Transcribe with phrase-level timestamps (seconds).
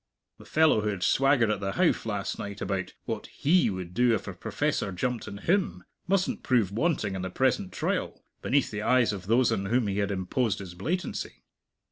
[0.39, 4.15] The fellow who had swaggered at the Howff last night about "what he would do
[4.15, 8.81] if a professor jumped on him," mustn't prove wanting in the present trial, beneath the
[8.81, 11.43] eyes of those on whom he had imposed his blatancy.